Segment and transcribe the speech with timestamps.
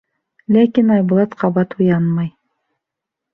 [0.55, 2.33] Ләкин Айбулат ҡабат уянмай.